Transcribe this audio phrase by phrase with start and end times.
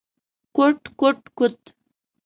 [0.55, 1.59] کوټ کوټ کوت…